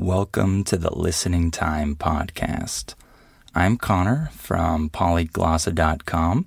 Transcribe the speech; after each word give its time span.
Welcome 0.00 0.62
to 0.64 0.76
the 0.76 0.96
Listening 0.96 1.50
Time 1.50 1.96
Podcast. 1.96 2.94
I'm 3.52 3.76
Connor 3.76 4.30
from 4.32 4.90
polyglossa.com, 4.90 6.46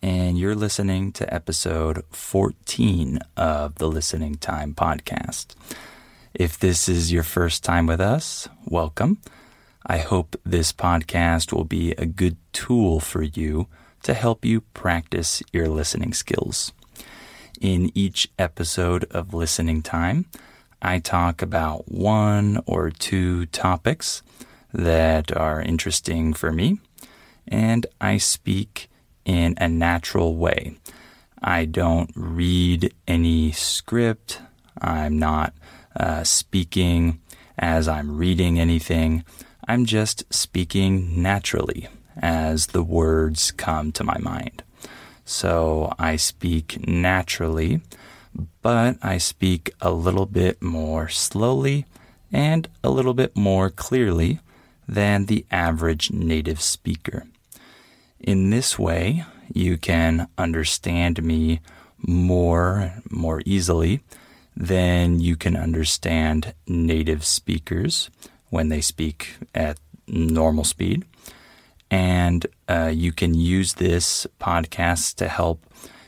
and 0.00 0.38
you're 0.38 0.54
listening 0.54 1.10
to 1.14 1.34
episode 1.34 2.04
14 2.12 3.18
of 3.36 3.74
the 3.74 3.88
Listening 3.88 4.36
Time 4.36 4.74
Podcast. 4.74 5.56
If 6.34 6.56
this 6.56 6.88
is 6.88 7.10
your 7.10 7.24
first 7.24 7.64
time 7.64 7.88
with 7.88 8.00
us, 8.00 8.48
welcome. 8.64 9.18
I 9.84 9.98
hope 9.98 10.40
this 10.44 10.72
podcast 10.72 11.52
will 11.52 11.64
be 11.64 11.94
a 11.98 12.06
good 12.06 12.36
tool 12.52 13.00
for 13.00 13.24
you 13.24 13.66
to 14.04 14.14
help 14.14 14.44
you 14.44 14.60
practice 14.72 15.42
your 15.52 15.68
listening 15.68 16.12
skills. 16.12 16.72
In 17.60 17.90
each 17.96 18.30
episode 18.38 19.02
of 19.10 19.34
Listening 19.34 19.82
Time, 19.82 20.26
I 20.84 20.98
talk 20.98 21.40
about 21.40 21.90
one 21.90 22.62
or 22.66 22.90
two 22.90 23.46
topics 23.46 24.22
that 24.70 25.34
are 25.34 25.62
interesting 25.62 26.34
for 26.34 26.52
me, 26.52 26.78
and 27.48 27.86
I 28.02 28.18
speak 28.18 28.90
in 29.24 29.54
a 29.56 29.66
natural 29.66 30.36
way. 30.36 30.76
I 31.42 31.64
don't 31.64 32.10
read 32.14 32.92
any 33.08 33.50
script. 33.52 34.42
I'm 34.78 35.18
not 35.18 35.54
uh, 35.96 36.22
speaking 36.22 37.18
as 37.56 37.88
I'm 37.88 38.18
reading 38.18 38.60
anything. 38.60 39.24
I'm 39.66 39.86
just 39.86 40.30
speaking 40.30 41.22
naturally 41.22 41.88
as 42.18 42.66
the 42.68 42.82
words 42.82 43.52
come 43.52 43.90
to 43.92 44.04
my 44.04 44.18
mind. 44.18 44.62
So 45.24 45.94
I 45.98 46.16
speak 46.16 46.86
naturally 46.86 47.80
but 48.62 48.96
I 49.02 49.18
speak 49.18 49.72
a 49.80 49.90
little 49.90 50.26
bit 50.26 50.62
more 50.62 51.08
slowly 51.08 51.86
and 52.32 52.68
a 52.82 52.90
little 52.90 53.14
bit 53.14 53.36
more 53.36 53.70
clearly 53.70 54.40
than 54.88 55.26
the 55.26 55.46
average 55.50 56.10
native 56.10 56.60
speaker. 56.60 57.24
In 58.18 58.50
this 58.50 58.78
way, 58.78 59.24
you 59.52 59.76
can 59.76 60.28
understand 60.38 61.22
me 61.22 61.60
more 62.06 62.92
more 63.10 63.42
easily 63.46 64.00
than 64.56 65.20
you 65.20 65.36
can 65.36 65.56
understand 65.56 66.54
native 66.66 67.24
speakers 67.24 68.10
when 68.50 68.68
they 68.68 68.80
speak 68.80 69.36
at 69.54 69.78
normal 70.06 70.64
speed. 70.64 71.04
And 71.90 72.46
uh, 72.68 72.92
you 72.94 73.12
can 73.12 73.34
use 73.34 73.74
this 73.74 74.26
podcast 74.40 75.16
to 75.16 75.28
help 75.28 75.64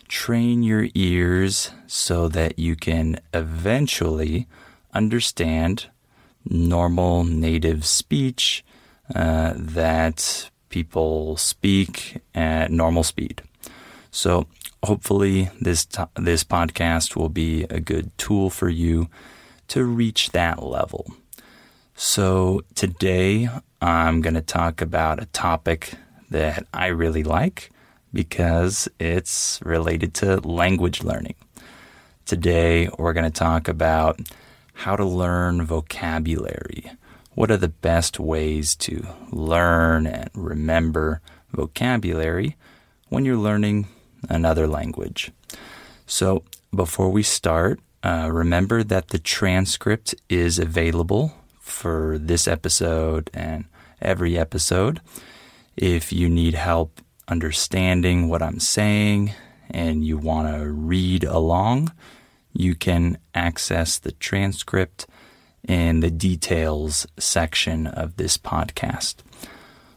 train 0.09 0.63
your 0.63 0.89
ears 0.95 1.71
so 1.87 2.29
that 2.29 2.59
you 2.59 2.77
can 2.77 3.19
eventually 3.35 4.47
understand 4.93 5.87
normal 6.45 7.25
native 7.25 7.85
speech 7.85 8.65
uh, 9.15 9.53
that 9.57 10.51
people 10.69 11.37
speak 11.37 12.21
at 12.35 12.71
normal 12.71 13.03
speed. 13.03 13.43
So 14.11 14.47
hopefully 14.83 15.51
this 15.61 15.87
this 16.15 16.45
podcast 16.45 17.17
will 17.17 17.29
be 17.29 17.65
a 17.65 17.81
good 17.81 18.17
tool 18.19 18.51
for 18.51 18.69
you 18.69 19.09
to 19.69 19.85
reach 19.85 20.31
that 20.31 20.63
level. 20.63 21.13
So 21.95 22.63
today 22.75 23.49
I'm 23.81 24.21
going 24.21 24.35
to 24.35 24.43
talk 24.43 24.81
about 24.81 25.23
a 25.23 25.27
topic 25.27 25.95
that 26.31 26.67
I 26.73 26.87
really 26.89 27.23
like 27.23 27.71
because 28.17 28.89
it's 28.99 29.61
related 29.63 30.15
to 30.15 30.41
language 30.41 31.05
learning. 31.05 31.35
Today, 32.25 32.89
we're 32.97 33.13
going 33.13 33.31
to 33.31 33.39
talk 33.39 33.69
about 33.69 34.19
how 34.73 34.97
to 34.97 35.05
learn 35.05 35.67
vocabulary. 35.67 36.91
What 37.35 37.51
are 37.51 37.59
the 37.59 37.69
best 37.69 38.19
ways 38.19 38.75
to 38.77 39.07
learn 39.31 40.07
and 40.07 40.31
remember 40.33 41.21
vocabulary 41.53 42.57
when 43.11 43.27
you're 43.27 43.37
learning 43.37 43.87
another 44.31 44.67
language? 44.67 45.31
So, 46.07 46.43
before 46.75 47.11
we 47.11 47.23
start, 47.23 47.81
uh, 48.03 48.31
remember 48.33 48.83
that 48.83 49.09
the 49.09 49.19
transcript 49.19 50.15
is 50.31 50.59
available 50.59 51.35
for 51.61 52.17
this 52.19 52.49
episode 52.49 53.29
and 53.35 53.67
every 54.01 54.39
episode. 54.39 55.03
If 55.77 56.15
you 56.15 56.31
need 56.31 56.55
help 56.55 57.03
understanding 57.29 58.29
what 58.29 58.43
I'm 58.43 58.61
saying 58.61 59.33
and 59.71 60.05
you 60.05 60.17
want 60.17 60.55
to 60.55 60.67
read 60.71 61.25
along, 61.25 61.93
you 62.53 62.75
can 62.75 63.19
access 63.35 63.99
the 63.99 64.13
transcript 64.13 65.07
in 65.67 66.01
the 66.01 66.11
details 66.11 67.07
section 67.19 67.87
of 67.87 68.17
this 68.17 68.39
podcast. 68.39 69.17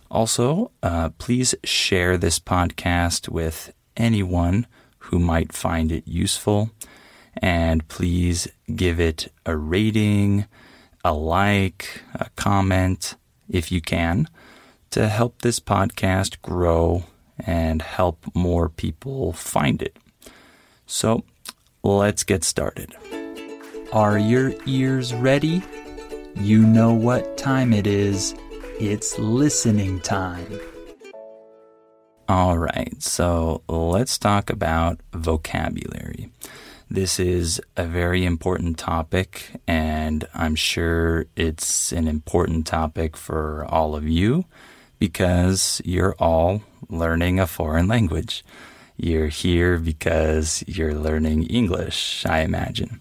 Also, 0.10 0.72
uh, 0.82 1.10
please 1.18 1.54
share 1.64 2.18
this 2.18 2.40
podcast 2.40 3.30
with 3.30 3.72
anyone 3.96 4.66
who 4.98 5.20
might 5.20 5.54
find 5.54 5.92
it 5.92 6.08
useful. 6.08 6.72
And 7.38 7.88
please 7.88 8.48
give 8.76 9.00
it 9.00 9.32
a 9.46 9.56
rating, 9.56 10.46
a 11.06 11.14
like, 11.14 12.02
a 12.16 12.30
comment 12.36 13.16
if 13.48 13.72
you 13.72 13.82
can 13.82 14.28
to 14.90 15.08
help 15.08 15.42
this 15.42 15.60
podcast 15.60 16.42
grow 16.42 17.04
and 17.46 17.82
help 17.82 18.26
more 18.34 18.70
people 18.70 19.34
find 19.34 19.82
it. 19.82 19.98
So 20.86 21.24
let's 21.84 22.24
get 22.24 22.44
started. 22.44 22.96
Are 23.92 24.18
your 24.18 24.54
ears 24.66 25.14
ready? 25.14 25.64
You 26.36 26.66
know 26.66 26.94
what 26.94 27.38
time 27.38 27.74
it 27.74 27.88
is. 27.88 28.36
It's 28.80 29.18
listening 29.20 30.00
time. 30.00 30.60
All 32.30 32.58
right, 32.60 32.94
so 33.02 33.64
let's 33.68 34.18
talk 34.20 34.50
about 34.50 35.00
vocabulary. 35.12 36.30
This 36.88 37.20
is 37.20 37.60
a 37.76 37.86
very 37.86 38.26
important 38.26 38.78
topic, 38.78 39.52
and 39.68 40.28
I'm 40.34 40.56
sure 40.56 41.26
it's 41.36 41.92
an 41.92 42.08
important 42.08 42.68
topic 42.68 43.18
for 43.18 43.66
all 43.68 43.96
of 43.96 44.08
you 44.08 44.46
because 45.00 45.82
you're 45.86 46.16
all 46.20 46.62
learning 46.90 47.40
a 47.40 47.48
foreign 47.48 47.88
language. 47.88 48.44
You're 48.98 49.28
here 49.28 49.78
because 49.78 50.64
you're 50.68 50.94
learning 50.94 51.44
English, 51.44 52.26
I 52.26 52.42
imagine. 52.42 53.00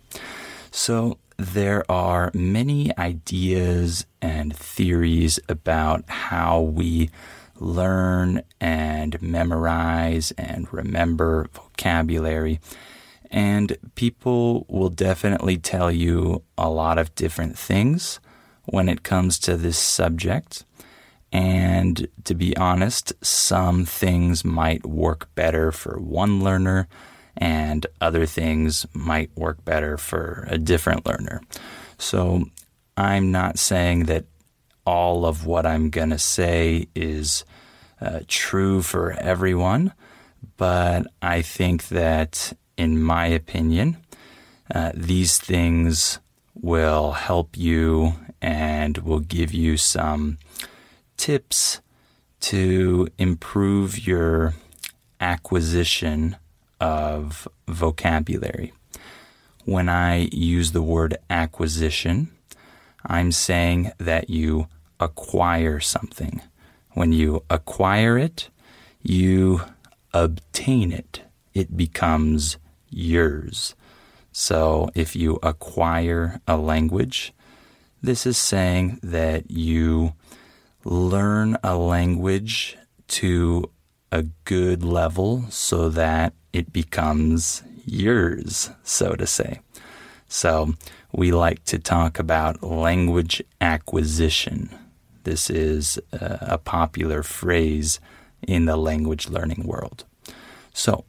So 0.71 1.19
there 1.37 1.85
are 1.91 2.31
many 2.35 2.97
ideas 2.99 4.07
and 4.21 4.55
theories 4.55 5.41
about 5.49 6.09
how 6.09 6.61
we 6.61 7.11
learn 7.57 8.43
and 8.61 9.21
memorize 9.21 10.33
and 10.33 10.73
remember 10.73 11.49
vocabulary. 11.53 12.61
And 13.31 13.77
people 13.95 14.67
will 14.69 14.89
definitely 14.89 15.59
tell 15.59 15.91
you 15.91 16.43
a 16.57 16.71
lot 16.71 16.99
of 16.99 17.15
different 17.15 17.59
things 17.59 18.21
when 18.65 18.89
it 18.89 19.03
comes 19.03 19.39
to 19.41 19.57
this 19.57 19.79
subject. 19.79 20.65
And 21.33 22.09
to 22.25 22.35
be 22.35 22.57
honest, 22.57 23.13
some 23.25 23.85
things 23.85 24.45
might 24.45 24.87
work 24.87 25.29
better 25.35 25.73
for 25.73 25.99
one 25.99 26.43
learner, 26.43 26.89
and 27.37 27.87
other 28.01 28.27
things 28.27 28.87
might 28.93 29.31
work 29.37 29.65
better 29.65 29.97
for 29.97 30.47
a 30.51 30.59
different 30.59 31.07
learner. 31.07 31.41
So 31.99 32.45
I'm 32.97 33.31
not 33.31 33.59
saying 33.59 34.05
that 34.05 34.25
all 34.85 35.27
of 35.27 35.45
what 35.45 35.67
I'm 35.67 35.91
going 35.91 36.11
to 36.11 36.19
say 36.19 36.89
is 36.95 37.45
uh, 38.01 38.21
true 38.27 38.81
for 38.81 39.13
everyone, 39.13 39.93
but 40.57 41.07
I 41.21 41.43
think 41.43 41.89
that, 41.89 42.53
in 42.77 43.01
my 43.03 43.27
opinion, 43.27 43.99
uh, 44.75 44.93
these 44.95 45.39
things 45.39 46.21
will 46.55 47.13
help 47.13 47.57
you 47.57 48.15
and 48.41 48.99
will 48.99 49.21
give 49.21 49.53
you 49.53 49.77
some 49.77 50.39
tips 51.19 51.83
to 52.41 53.09
improve 53.19 54.07
your 54.07 54.55
acquisition 55.21 56.37
of 56.81 57.47
vocabulary. 57.67 58.73
When 59.65 59.91
I 59.91 60.31
use 60.33 60.73
the 60.73 60.81
word 60.81 61.19
acquisition, 61.29 62.31
I'm 63.05 63.33
saying 63.33 63.93
that 63.99 64.31
you 64.31 64.69
acquire 64.99 65.81
something. 65.81 66.41
When 66.93 67.13
you 67.13 67.45
acquire 67.51 68.17
it, 68.17 68.49
you 69.03 69.63
obtain 70.15 70.93
it. 70.93 71.23
It 71.53 71.77
becomes 71.77 72.57
yours. 72.89 73.75
So 74.33 74.89
if 74.95 75.15
you 75.15 75.39
acquire 75.43 76.41
a 76.47 76.57
language, 76.57 77.33
this 78.03 78.25
is 78.27 78.39
saying 78.39 79.01
that 79.03 79.51
you 79.51 80.15
learn 80.89 81.59
a 81.63 81.77
language 81.77 82.77
to 83.07 83.71
a 84.11 84.23
good 84.45 84.83
level 84.83 85.45
so 85.51 85.91
that 85.91 86.33
it 86.53 86.73
becomes 86.73 87.63
yours, 87.85 88.71
so 88.83 89.13
to 89.13 89.27
say. 89.27 89.61
So 90.29 90.75
we 91.13 91.31
like 91.31 91.65
to 91.65 91.79
talk 91.79 92.19
about 92.19 92.63
language 92.63 93.43
acquisition. 93.61 94.71
This 95.25 95.51
is 95.51 95.99
a 96.11 96.57
popular 96.57 97.23
phrase 97.23 98.01
in 98.47 98.65
the 98.65 98.77
language 98.77 99.29
learning 99.29 99.65
world. 99.67 100.05
So, 100.73 101.05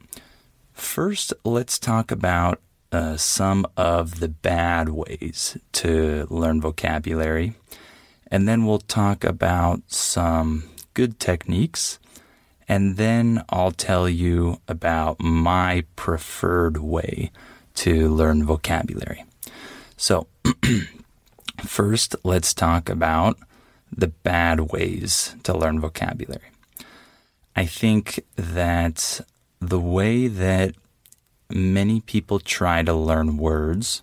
first, 0.74 1.32
let's 1.44 1.78
talk 1.78 2.10
about 2.10 2.60
uh, 2.92 3.16
some 3.16 3.66
of 3.76 4.20
the 4.20 4.28
bad 4.28 4.90
ways 4.90 5.56
to 5.72 6.26
learn 6.28 6.60
vocabulary. 6.60 7.54
And 8.30 8.46
then 8.46 8.64
we'll 8.64 8.78
talk 8.78 9.24
about 9.24 9.82
some 9.88 10.70
good 10.94 11.18
techniques. 11.18 11.98
And 12.68 12.96
then 12.96 13.44
I'll 13.48 13.72
tell 13.72 14.08
you 14.08 14.60
about 14.68 15.20
my 15.20 15.84
preferred 15.96 16.78
way 16.78 17.32
to 17.74 18.08
learn 18.08 18.44
vocabulary. 18.44 19.24
So, 19.96 20.28
first, 21.64 22.14
let's 22.22 22.54
talk 22.54 22.88
about 22.88 23.38
the 23.94 24.08
bad 24.08 24.72
ways 24.72 25.34
to 25.42 25.56
learn 25.56 25.80
vocabulary. 25.80 26.50
I 27.56 27.66
think 27.66 28.24
that 28.36 29.20
the 29.60 29.80
way 29.80 30.28
that 30.28 30.74
many 31.50 32.00
people 32.00 32.38
try 32.38 32.82
to 32.82 32.94
learn 32.94 33.36
words 33.36 34.02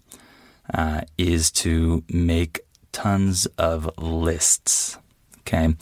uh, 0.73 1.01
is 1.18 1.50
to 1.50 2.03
make 2.09 2.59
tons 2.91 3.45
of 3.57 3.89
lists. 3.97 4.97
Okay. 5.39 5.75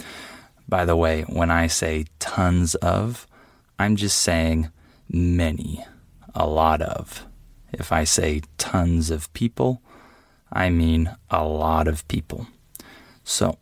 By 0.67 0.85
the 0.85 0.95
way, 0.95 1.23
when 1.23 1.51
I 1.51 1.67
say 1.67 2.05
tons 2.19 2.75
of, 2.75 3.27
I'm 3.77 3.95
just 3.95 4.17
saying 4.19 4.69
many, 5.09 5.85
a 6.33 6.47
lot 6.47 6.81
of. 6.81 7.25
If 7.71 7.91
I 7.91 8.03
say 8.03 8.41
tons 8.57 9.09
of 9.09 9.31
people, 9.33 9.81
I 10.51 10.69
mean 10.69 11.15
a 11.29 11.45
lot 11.45 11.87
of 11.87 12.07
people. 12.07 12.47
So, 13.23 13.57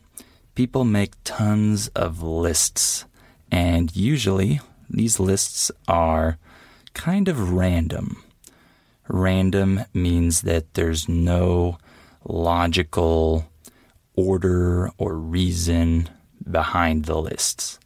people 0.54 0.84
make 0.84 1.12
tons 1.24 1.88
of 1.88 2.22
lists, 2.22 3.04
and 3.50 3.94
usually 3.96 4.60
these 4.88 5.18
lists 5.18 5.70
are 5.88 6.38
kind 6.94 7.28
of 7.28 7.52
random. 7.52 8.22
Random 9.08 9.84
means 9.92 10.42
that 10.42 10.74
there's 10.74 11.08
no 11.08 11.78
logical 12.24 13.50
order 14.16 14.90
or 14.98 15.16
reason 15.18 16.08
behind 16.50 17.04
the 17.04 17.18
lists. 17.18 17.78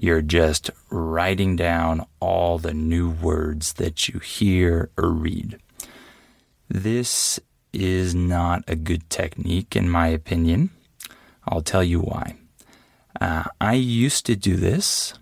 You're 0.00 0.22
just 0.22 0.70
writing 0.90 1.56
down 1.56 2.06
all 2.20 2.58
the 2.58 2.74
new 2.74 3.10
words 3.10 3.74
that 3.74 4.08
you 4.08 4.20
hear 4.20 4.90
or 4.98 5.10
read. 5.10 5.58
This 6.68 7.40
is 7.72 8.14
not 8.14 8.64
a 8.66 8.76
good 8.76 9.08
technique, 9.08 9.74
in 9.76 9.88
my 9.88 10.08
opinion. 10.08 10.70
I'll 11.46 11.62
tell 11.62 11.84
you 11.84 12.00
why. 12.00 12.36
Uh, 13.20 13.44
I 13.60 13.74
used 13.74 14.26
to 14.26 14.36
do 14.36 14.56
this. 14.56 15.14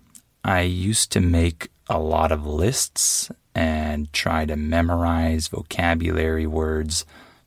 I 0.43 0.61
used 0.61 1.11
to 1.13 1.21
make 1.21 1.69
a 1.87 1.99
lot 1.99 2.31
of 2.31 2.45
lists 2.45 3.31
and 3.53 4.11
try 4.11 4.45
to 4.45 4.55
memorize 4.55 5.47
vocabulary 5.47 6.47
words 6.47 7.05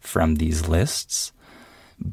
from 0.09 0.37
these 0.37 0.67
lists. 0.67 1.33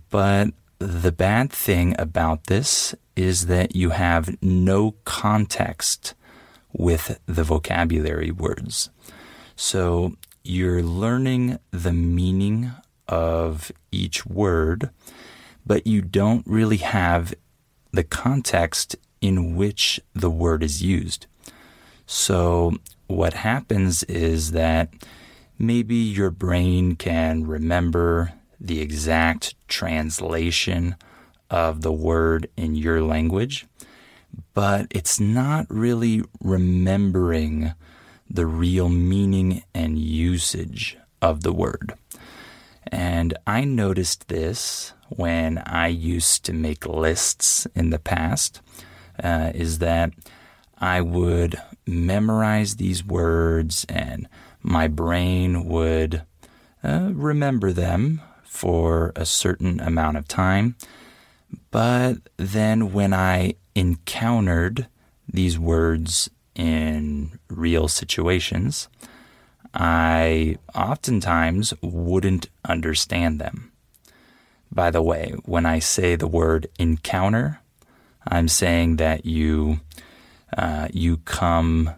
But 0.10 0.50
the 0.80 1.12
bad 1.12 1.52
thing 1.52 1.96
about 1.98 2.46
this 2.46 2.94
is 3.16 3.48
that 3.48 3.76
you 3.76 3.92
have 3.92 4.38
no 4.44 4.96
context 5.06 6.14
with 6.74 7.20
the 7.26 7.44
vocabulary 7.44 8.32
words. 8.32 8.90
So 9.56 10.16
you're 10.44 10.84
learning 10.84 11.60
the 11.72 11.94
meaning 11.94 12.72
of 13.08 13.72
each 13.92 14.26
word, 14.26 14.90
but 15.66 15.88
you 15.88 16.02
don't 16.02 16.46
really 16.46 16.78
have 16.78 17.34
the 17.92 18.04
context 18.04 18.98
in 19.22 19.56
which 19.56 20.00
the 20.14 20.30
word 20.30 20.62
is 20.62 20.84
used. 20.84 21.28
So, 22.06 22.78
what 23.08 23.34
happens 23.34 24.04
is 24.04 24.52
that 24.52 24.90
maybe 25.57 25.96
your 25.96 26.31
brain 26.31 26.96
can 26.96 27.46
remember 27.46 28.34
the 28.60 28.81
exact 28.81 29.56
translation 29.68 30.96
of 31.50 31.81
the 31.81 31.92
word 31.92 32.50
in 32.57 32.75
your 32.75 33.02
language, 33.02 33.66
but 34.54 34.88
it's 34.90 35.19
not 35.19 35.66
really 35.69 36.24
remembering 36.42 37.74
the 38.30 38.46
real 38.46 38.90
meaning 38.90 39.63
and 39.74 40.00
usage 40.00 40.98
of 41.22 41.44
the 41.44 41.54
word. 41.54 41.94
And 42.92 43.38
I 43.46 43.63
noticed 43.63 44.28
this 44.28 44.94
when 45.10 45.60
I 45.60 45.88
used 45.88 46.46
to 46.46 46.54
make 46.54 46.86
lists 46.86 47.68
in 47.75 47.90
the 47.90 48.00
past, 48.00 48.62
uh, 49.24 49.51
is 49.54 49.80
that 49.80 50.12
I 50.78 51.01
would 51.01 51.56
memorize 51.86 52.75
these 52.75 53.06
words 53.06 53.86
and 53.88 54.28
my 54.66 54.88
brain 54.88 55.66
would 55.66 56.24
uh, 56.84 57.12
remember 57.14 57.72
them 57.72 58.20
for 58.44 59.14
a 59.16 59.26
certain 59.26 59.80
amount 59.80 60.18
of 60.18 60.28
time. 60.28 60.76
But 61.70 62.16
then 62.38 62.92
when 62.92 63.14
I 63.14 63.56
encountered 63.76 64.88
these 65.32 65.60
words 65.60 66.30
in 66.56 67.38
real 67.48 67.88
situations, 67.88 68.90
I 69.74 70.58
oftentimes 70.74 71.74
wouldn't 71.82 72.50
understand 72.68 73.40
them. 73.40 73.72
By 74.72 74.90
the 74.90 75.04
way, 75.04 75.36
when 75.46 75.68
I 75.68 75.78
say 75.78 76.16
the 76.16 76.28
word 76.28 76.68
encounter, 76.80 77.62
I'm 78.28 78.48
saying 78.48 78.96
that 78.96 79.26
you 79.26 79.80
uh, 80.58 80.88
you 80.92 81.18
come 81.18 81.92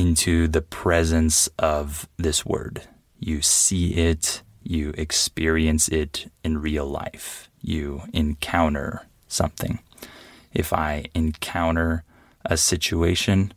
into 0.00 0.48
the 0.48 0.62
presence 0.62 1.46
of 1.58 2.08
this 2.16 2.46
word. 2.46 2.80
You 3.18 3.42
see 3.42 3.96
it, 3.96 4.40
you 4.62 4.94
experience 4.96 5.88
it 5.88 6.32
in 6.42 6.62
real 6.62 6.86
life. 6.86 7.50
You 7.60 8.04
encounter 8.14 9.06
something. 9.28 9.78
If 10.54 10.72
I 10.72 11.04
encounter 11.14 12.04
a 12.46 12.56
situation, 12.56 13.52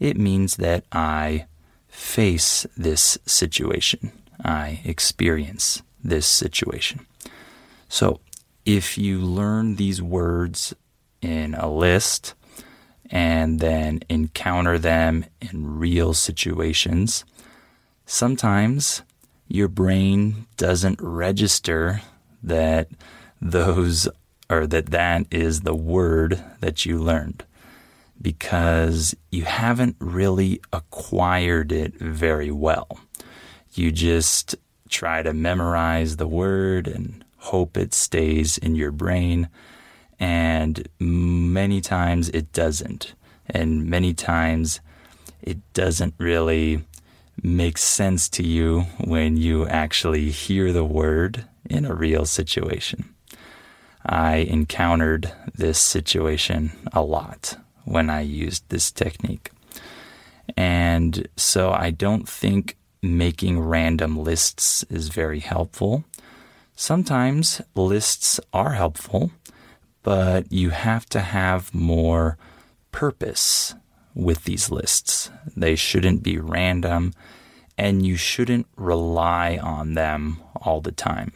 it 0.00 0.16
means 0.16 0.56
that 0.56 0.84
I 0.90 1.46
face 1.86 2.66
this 2.76 3.16
situation. 3.24 4.10
I 4.44 4.80
experience 4.84 5.84
this 6.02 6.26
situation. 6.26 7.06
So 7.88 8.18
if 8.64 8.98
you 8.98 9.20
learn 9.20 9.76
these 9.76 10.02
words 10.02 10.74
in 11.22 11.54
a 11.54 11.70
list 11.70 12.34
and 13.10 13.60
then 13.60 14.00
encounter 14.08 14.78
them 14.78 15.24
in 15.40 15.78
real 15.78 16.14
situations, 16.14 17.24
sometimes 18.04 19.02
your 19.48 19.68
brain 19.68 20.46
doesn't 20.56 21.00
register 21.00 22.02
that 22.42 22.88
those 23.40 24.08
or 24.48 24.66
that 24.66 24.86
that 24.86 25.26
is 25.30 25.60
the 25.60 25.74
word 25.74 26.42
that 26.60 26.86
you 26.86 26.98
learned 26.98 27.44
because 28.20 29.14
you 29.30 29.44
haven't 29.44 29.96
really 29.98 30.60
acquired 30.72 31.72
it 31.72 31.94
very 31.94 32.50
well. 32.50 32.98
You 33.74 33.92
just 33.92 34.54
try 34.88 35.22
to 35.22 35.32
memorize 35.32 36.16
the 36.16 36.28
word 36.28 36.86
and 36.86 37.24
hope 37.38 37.76
it 37.76 37.92
stays 37.92 38.56
in 38.58 38.74
your 38.74 38.92
brain. 38.92 39.48
And 40.18 40.88
many 40.98 41.80
times 41.80 42.28
it 42.30 42.52
doesn't. 42.52 43.14
And 43.48 43.86
many 43.86 44.14
times 44.14 44.80
it 45.42 45.58
doesn't 45.74 46.14
really 46.18 46.84
make 47.42 47.78
sense 47.78 48.28
to 48.30 48.42
you 48.42 48.82
when 49.04 49.36
you 49.36 49.66
actually 49.66 50.30
hear 50.30 50.72
the 50.72 50.84
word 50.84 51.44
in 51.68 51.84
a 51.84 51.94
real 51.94 52.24
situation. 52.24 53.14
I 54.04 54.36
encountered 54.36 55.32
this 55.54 55.78
situation 55.78 56.72
a 56.92 57.02
lot 57.02 57.56
when 57.84 58.08
I 58.08 58.20
used 58.20 58.68
this 58.68 58.90
technique. 58.90 59.50
And 60.56 61.28
so 61.36 61.72
I 61.72 61.90
don't 61.90 62.28
think 62.28 62.76
making 63.02 63.60
random 63.60 64.16
lists 64.18 64.84
is 64.84 65.08
very 65.08 65.40
helpful. 65.40 66.04
Sometimes 66.74 67.60
lists 67.74 68.40
are 68.52 68.72
helpful, 68.72 69.30
but 70.06 70.52
you 70.52 70.70
have 70.70 71.04
to 71.04 71.18
have 71.18 71.74
more 71.74 72.38
purpose 72.92 73.74
with 74.14 74.44
these 74.44 74.70
lists. 74.70 75.32
They 75.56 75.74
shouldn't 75.74 76.22
be 76.22 76.38
random, 76.38 77.12
and 77.76 78.06
you 78.06 78.14
shouldn't 78.14 78.68
rely 78.76 79.58
on 79.60 79.94
them 79.94 80.38
all 80.54 80.80
the 80.80 80.92
time. 80.92 81.32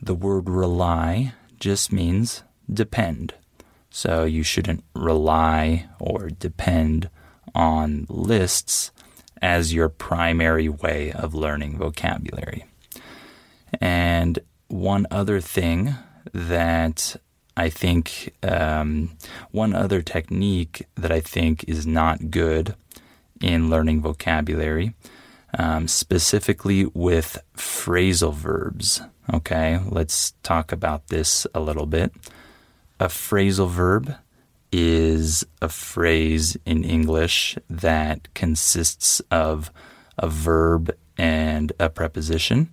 The 0.00 0.14
word 0.14 0.48
rely 0.48 1.34
just 1.58 1.92
means 1.92 2.44
depend. 2.72 3.34
So 3.90 4.22
you 4.22 4.44
shouldn't 4.44 4.84
rely 4.94 5.88
or 5.98 6.28
depend 6.30 7.10
on 7.52 8.06
lists 8.08 8.92
as 9.42 9.74
your 9.74 9.88
primary 9.88 10.68
way 10.68 11.10
of 11.10 11.34
learning 11.34 11.78
vocabulary. 11.78 12.64
And 13.80 14.38
one 14.68 15.08
other 15.10 15.40
thing 15.40 15.96
that 16.32 17.16
I 17.56 17.68
think, 17.68 18.34
um, 18.42 19.10
one 19.50 19.74
other 19.74 20.02
technique 20.02 20.86
that 20.94 21.12
I 21.12 21.20
think 21.20 21.64
is 21.68 21.86
not 21.86 22.30
good 22.30 22.74
in 23.40 23.68
learning 23.68 24.00
vocabulary, 24.00 24.94
um, 25.58 25.88
specifically 25.88 26.86
with 26.94 27.38
phrasal 27.56 28.34
verbs. 28.34 29.02
Okay, 29.32 29.80
let's 29.88 30.32
talk 30.42 30.72
about 30.72 31.08
this 31.08 31.46
a 31.54 31.60
little 31.60 31.86
bit. 31.86 32.12
A 32.98 33.06
phrasal 33.06 33.68
verb 33.68 34.14
is 34.72 35.44
a 35.60 35.68
phrase 35.68 36.56
in 36.64 36.82
English 36.82 37.58
that 37.68 38.32
consists 38.34 39.20
of 39.30 39.70
a 40.16 40.28
verb 40.28 40.90
and 41.18 41.72
a 41.78 41.90
preposition, 41.90 42.70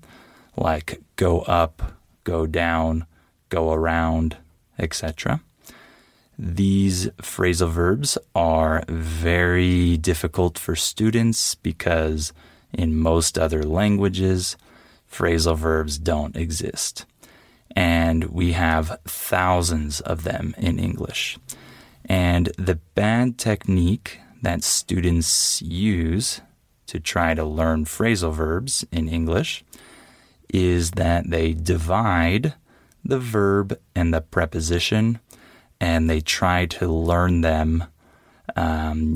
like 0.55 1.01
go 1.17 1.41
up, 1.41 1.93
go 2.23 2.45
down, 2.45 3.05
go 3.49 3.73
around, 3.73 4.37
etc. 4.79 5.41
These 6.37 7.07
phrasal 7.21 7.69
verbs 7.69 8.17
are 8.33 8.83
very 8.87 9.97
difficult 9.97 10.57
for 10.57 10.75
students 10.75 11.55
because 11.55 12.31
in 12.71 12.95
most 12.95 13.37
other 13.37 13.63
languages, 13.63 14.55
phrasal 15.11 15.57
verbs 15.57 15.97
don't 15.97 16.37
exist. 16.37 17.05
And 17.75 18.25
we 18.25 18.53
have 18.53 18.99
thousands 19.05 19.99
of 20.01 20.23
them 20.23 20.55
in 20.57 20.79
English. 20.79 21.37
And 22.05 22.51
the 22.57 22.79
bad 22.95 23.37
technique 23.37 24.19
that 24.41 24.63
students 24.63 25.61
use 25.61 26.41
to 26.87 26.99
try 26.99 27.33
to 27.33 27.43
learn 27.43 27.85
phrasal 27.85 28.33
verbs 28.33 28.85
in 28.91 29.09
English 29.09 29.63
is 30.51 30.91
that 30.91 31.29
they 31.29 31.53
divide 31.53 32.53
the 33.09 33.19
verb 33.19 33.79
and 33.95 34.13
the 34.13 34.21
preposition 34.21 35.19
and 35.79 36.09
they 36.09 36.21
try 36.21 36.65
to 36.65 36.87
learn 36.87 37.41
them 37.41 37.85
um, 38.55 39.15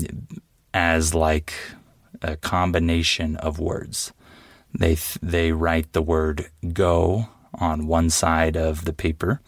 as 0.72 1.14
like 1.14 1.52
a 2.22 2.36
combination 2.36 3.36
of 3.36 3.58
words. 3.58 4.12
They 4.72 4.96
th- 4.96 5.18
they 5.22 5.52
write 5.52 5.92
the 5.92 6.02
word 6.02 6.46
go 6.72 7.28
on 7.52 7.86
one 7.86 8.10
side 8.10 8.56
of 8.56 8.84
the 8.84 8.92
paper, 8.92 9.40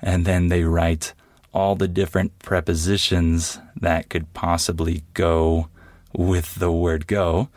and 0.00 0.24
then 0.24 0.48
they 0.48 0.64
write 0.64 1.12
all 1.52 1.76
the 1.76 1.88
different 1.88 2.38
prepositions 2.38 3.58
that 3.76 4.08
could 4.08 4.32
possibly 4.32 5.04
go 5.12 5.68
with 6.12 6.56
the 6.56 6.72
word 6.72 7.06
go 7.06 7.48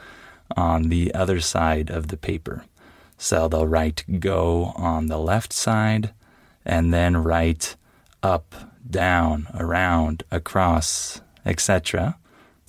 on 0.55 0.83
the 0.83 1.13
other 1.13 1.39
side 1.39 1.89
of 1.89 2.07
the 2.07 2.17
paper. 2.17 2.65
So 3.17 3.47
they'll 3.47 3.67
write 3.67 4.03
go 4.19 4.73
on 4.75 5.07
the 5.07 5.17
left 5.17 5.53
side 5.53 6.11
and 6.67 6.93
then 6.93 7.23
write 7.23 7.77
up, 8.21 8.53
down, 8.87 9.47
around, 9.55 10.23
across, 10.29 11.21
etc. 11.45 12.17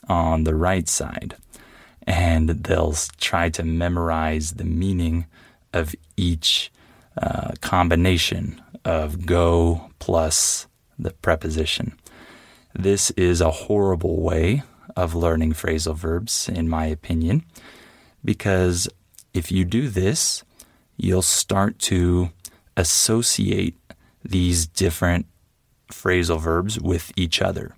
on 0.08 0.44
the 0.44 0.54
right 0.54 0.88
side. 0.88 1.34
And 2.06 2.48
they'll 2.48 2.94
try 3.18 3.50
to 3.50 3.64
memorize 3.64 4.52
the 4.52 4.64
meaning 4.64 5.26
of 5.74 5.94
each 6.16 6.72
uh, 7.20 7.52
combination 7.60 8.62
of 8.84 9.26
go 9.26 9.90
plus 9.98 10.66
the 10.98 11.10
preposition. 11.10 11.98
This 12.74 13.10
is 13.10 13.40
a 13.40 13.50
horrible 13.50 14.22
way 14.22 14.62
of 14.96 15.14
learning 15.14 15.52
phrasal 15.52 15.96
verbs, 15.96 16.48
in 16.48 16.68
my 16.68 16.86
opinion, 16.86 17.44
because 18.24 18.88
if 19.34 19.50
you 19.52 19.64
do 19.64 19.88
this, 19.88 20.44
you'll 20.96 21.22
start 21.22 21.78
to 21.78 22.30
associate 22.76 23.76
these 24.28 24.66
different 24.66 25.26
phrasal 25.90 26.38
verbs 26.38 26.78
with 26.78 27.10
each 27.16 27.40
other. 27.40 27.74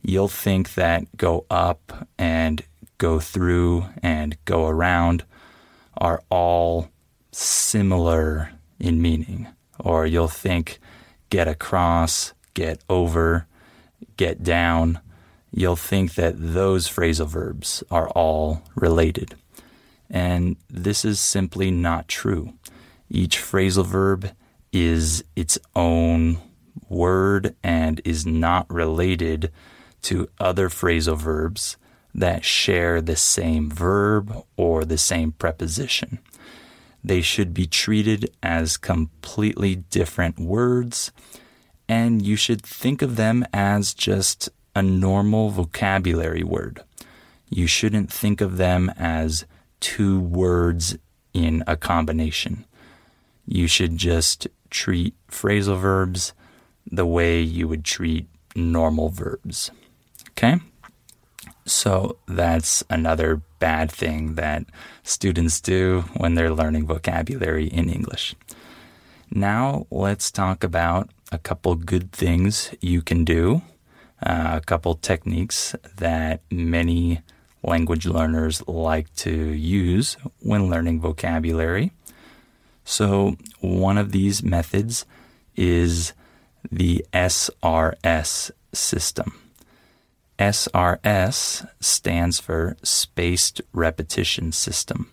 You'll 0.00 0.28
think 0.28 0.74
that 0.74 1.16
go 1.16 1.46
up 1.50 2.08
and 2.18 2.64
go 2.98 3.20
through 3.20 3.86
and 4.02 4.36
go 4.44 4.66
around 4.66 5.24
are 5.96 6.22
all 6.30 6.88
similar 7.30 8.52
in 8.80 9.02
meaning. 9.02 9.48
Or 9.78 10.06
you'll 10.06 10.28
think 10.28 10.80
get 11.30 11.46
across, 11.46 12.32
get 12.54 12.82
over, 12.88 13.46
get 14.16 14.42
down. 14.42 15.00
You'll 15.50 15.76
think 15.76 16.14
that 16.14 16.34
those 16.36 16.88
phrasal 16.88 17.26
verbs 17.26 17.84
are 17.90 18.08
all 18.10 18.62
related. 18.74 19.34
And 20.08 20.56
this 20.68 21.04
is 21.04 21.20
simply 21.20 21.70
not 21.70 22.08
true. 22.08 22.54
Each 23.08 23.38
phrasal 23.38 23.86
verb 23.86 24.32
is 24.72 25.22
its 25.36 25.58
own 25.76 26.38
word 26.88 27.54
and 27.62 28.00
is 28.04 28.26
not 28.26 28.72
related 28.72 29.50
to 30.02 30.28
other 30.40 30.68
phrasal 30.68 31.16
verbs 31.16 31.76
that 32.14 32.44
share 32.44 33.00
the 33.00 33.16
same 33.16 33.70
verb 33.70 34.44
or 34.56 34.84
the 34.84 34.98
same 34.98 35.32
preposition. 35.32 36.18
They 37.04 37.20
should 37.20 37.52
be 37.52 37.66
treated 37.66 38.30
as 38.42 38.76
completely 38.76 39.76
different 39.76 40.38
words, 40.38 41.10
and 41.88 42.22
you 42.22 42.36
should 42.36 42.62
think 42.62 43.02
of 43.02 43.16
them 43.16 43.44
as 43.52 43.94
just 43.94 44.48
a 44.74 44.82
normal 44.82 45.50
vocabulary 45.50 46.44
word. 46.44 46.82
You 47.50 47.66
shouldn't 47.66 48.12
think 48.12 48.40
of 48.40 48.56
them 48.56 48.90
as 48.96 49.44
two 49.80 50.20
words 50.20 50.96
in 51.34 51.64
a 51.66 51.76
combination. 51.76 52.64
You 53.52 53.66
should 53.66 53.98
just 53.98 54.48
treat 54.70 55.14
phrasal 55.30 55.78
verbs 55.78 56.32
the 56.90 57.04
way 57.04 57.42
you 57.42 57.68
would 57.68 57.84
treat 57.84 58.26
normal 58.56 59.10
verbs. 59.10 59.70
Okay? 60.30 60.56
So 61.66 62.16
that's 62.26 62.82
another 62.88 63.42
bad 63.58 63.92
thing 63.92 64.36
that 64.36 64.64
students 65.02 65.60
do 65.60 66.06
when 66.16 66.34
they're 66.34 66.54
learning 66.54 66.86
vocabulary 66.86 67.66
in 67.66 67.90
English. 67.90 68.34
Now 69.30 69.86
let's 69.90 70.30
talk 70.30 70.64
about 70.64 71.10
a 71.30 71.36
couple 71.36 71.74
good 71.74 72.10
things 72.10 72.74
you 72.80 73.02
can 73.02 73.22
do, 73.22 73.60
uh, 74.22 74.60
a 74.62 74.64
couple 74.64 74.94
techniques 74.94 75.76
that 75.98 76.40
many 76.50 77.20
language 77.62 78.06
learners 78.06 78.66
like 78.66 79.14
to 79.16 79.30
use 79.30 80.16
when 80.40 80.70
learning 80.70 81.02
vocabulary. 81.02 81.92
So, 82.84 83.36
one 83.60 83.98
of 83.98 84.12
these 84.12 84.42
methods 84.42 85.06
is 85.56 86.12
the 86.70 87.04
SRS 87.12 88.50
system. 88.72 89.34
SRS 90.38 91.68
stands 91.80 92.40
for 92.40 92.76
Spaced 92.82 93.60
Repetition 93.72 94.52
System. 94.52 95.10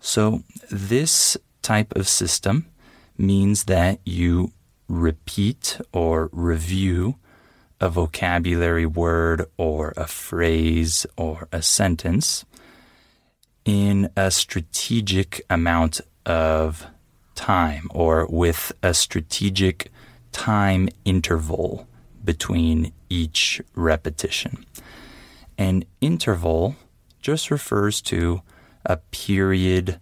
So, 0.00 0.44
this 0.70 1.36
type 1.62 1.96
of 1.96 2.08
system 2.08 2.66
means 3.16 3.64
that 3.64 3.98
you 4.04 4.52
repeat 4.88 5.80
or 5.92 6.30
review 6.32 7.16
a 7.80 7.88
vocabulary 7.88 8.86
word 8.86 9.46
or 9.56 9.92
a 9.96 10.06
phrase 10.06 11.06
or 11.16 11.48
a 11.52 11.62
sentence 11.62 12.44
in 13.64 14.10
a 14.16 14.30
strategic 14.30 15.42
amount 15.50 16.00
of 16.28 16.86
time 17.34 17.88
or 17.90 18.26
with 18.26 18.72
a 18.82 18.92
strategic 18.92 19.90
time 20.32 20.88
interval 21.04 21.88
between 22.24 22.92
each 23.08 23.60
repetition. 23.74 24.66
An 25.56 25.84
interval 26.00 26.76
just 27.20 27.50
refers 27.50 28.00
to 28.02 28.42
a 28.84 28.98
period 28.98 30.00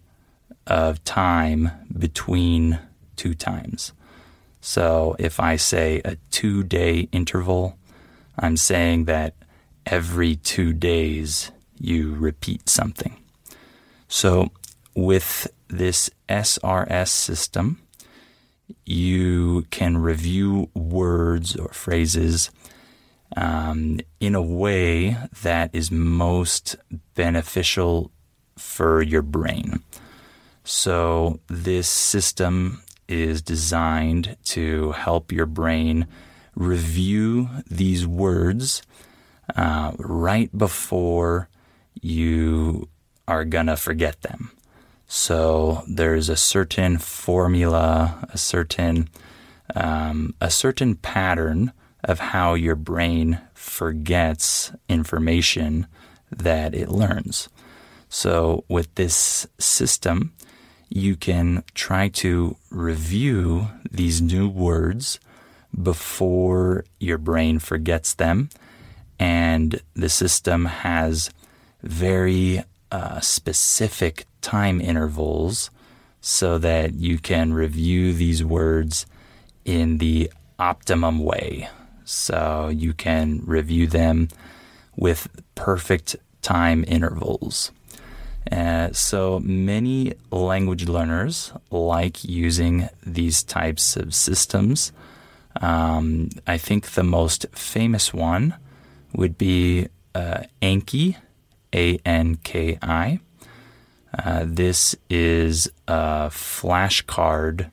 of 0.66 1.02
time 1.04 1.70
between 1.96 2.80
two 3.14 3.34
times. 3.34 3.92
So 4.60 5.14
if 5.18 5.38
I 5.38 5.56
say 5.56 6.02
a 6.04 6.16
two 6.30 6.64
day 6.64 7.08
interval, 7.12 7.78
I'm 8.38 8.56
saying 8.56 9.04
that 9.04 9.34
every 9.86 10.36
two 10.36 10.72
days 10.72 11.52
you 11.78 12.14
repeat 12.14 12.68
something. 12.68 13.16
So 14.08 14.50
with 14.94 15.46
this 15.68 16.10
SRS 16.28 17.08
system, 17.08 17.80
you 18.84 19.66
can 19.70 19.98
review 19.98 20.70
words 20.74 21.56
or 21.56 21.68
phrases 21.68 22.50
um, 23.36 24.00
in 24.20 24.34
a 24.34 24.42
way 24.42 25.16
that 25.42 25.70
is 25.72 25.90
most 25.90 26.76
beneficial 27.14 28.10
for 28.56 29.02
your 29.02 29.22
brain. 29.22 29.82
So, 30.64 31.40
this 31.48 31.88
system 31.88 32.82
is 33.08 33.42
designed 33.42 34.36
to 34.44 34.92
help 34.92 35.30
your 35.30 35.46
brain 35.46 36.06
review 36.56 37.48
these 37.70 38.06
words 38.06 38.82
uh, 39.54 39.92
right 39.98 40.56
before 40.56 41.48
you 42.00 42.88
are 43.28 43.44
going 43.44 43.66
to 43.66 43.76
forget 43.76 44.22
them. 44.22 44.55
So 45.06 45.84
there's 45.88 46.28
a 46.28 46.36
certain 46.36 46.98
formula, 46.98 48.28
a 48.32 48.38
certain 48.38 49.08
um, 49.74 50.34
a 50.40 50.50
certain 50.50 50.94
pattern 50.94 51.72
of 52.04 52.20
how 52.20 52.54
your 52.54 52.76
brain 52.76 53.40
forgets 53.52 54.72
information 54.88 55.86
that 56.30 56.74
it 56.74 56.88
learns. 56.88 57.48
So 58.08 58.64
with 58.68 58.94
this 58.94 59.46
system, 59.58 60.32
you 60.88 61.16
can 61.16 61.64
try 61.74 62.08
to 62.08 62.56
review 62.70 63.68
these 63.90 64.22
new 64.22 64.48
words 64.48 65.18
before 65.82 66.84
your 67.00 67.18
brain 67.18 67.58
forgets 67.58 68.14
them. 68.14 68.50
And 69.18 69.82
the 69.94 70.08
system 70.08 70.66
has 70.66 71.30
very 71.82 72.62
uh, 72.92 73.20
specific 73.20 74.26
time 74.46 74.80
intervals 74.80 75.70
so 76.20 76.58
that 76.58 76.94
you 76.94 77.18
can 77.18 77.52
review 77.52 78.12
these 78.12 78.44
words 78.44 79.06
in 79.64 79.98
the 79.98 80.30
optimum 80.58 81.18
way. 81.18 81.68
So 82.04 82.70
you 82.72 82.94
can 82.94 83.42
review 83.44 83.88
them 83.88 84.28
with 84.96 85.28
perfect 85.56 86.16
time 86.42 86.84
intervals. 86.86 87.72
Uh, 88.52 88.92
so 88.92 89.40
many 89.40 90.14
language 90.30 90.86
learners 90.86 91.52
like 91.70 92.22
using 92.22 92.88
these 93.04 93.42
types 93.42 93.96
of 93.96 94.14
systems. 94.14 94.92
Um, 95.60 96.30
I 96.46 96.58
think 96.58 96.92
the 96.92 97.02
most 97.02 97.46
famous 97.52 98.14
one 98.14 98.54
would 99.12 99.36
be 99.36 99.88
uh, 100.14 100.42
Anki, 100.62 101.16
A 101.74 101.98
N 102.04 102.36
K 102.44 102.78
I. 102.80 103.18
Uh, 104.18 104.44
this 104.46 104.96
is 105.10 105.70
a 105.86 106.28
flashcard 106.30 107.70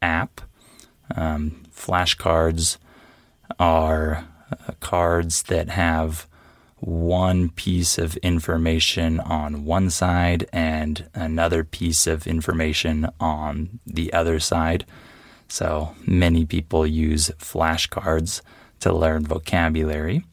app. 0.00 0.40
Um, 1.14 1.62
flashcards 1.74 2.78
are 3.58 4.26
uh, 4.50 4.72
cards 4.80 5.42
that 5.44 5.68
have 5.68 6.26
one 6.76 7.48
piece 7.50 7.98
of 7.98 8.16
information 8.18 9.20
on 9.20 9.64
one 9.64 9.90
side 9.90 10.46
and 10.52 11.08
another 11.14 11.64
piece 11.64 12.06
of 12.06 12.26
information 12.26 13.08
on 13.20 13.78
the 13.86 14.12
other 14.12 14.38
side. 14.40 14.84
So 15.48 15.94
many 16.06 16.44
people 16.44 16.86
use 16.86 17.30
flashcards 17.38 18.40
to 18.80 18.92
learn 18.92 19.24
vocabulary. 19.24 20.24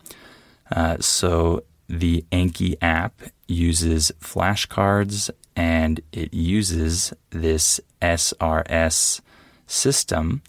Uh, 0.69 0.97
so 0.99 1.63
the 1.87 2.25
Anki 2.31 2.75
app 2.81 3.21
uses 3.47 4.11
flashcards 4.21 5.29
and 5.55 6.01
it 6.11 6.33
uses 6.33 7.13
this 7.29 7.79
SRS 8.01 9.21
system 9.67 10.41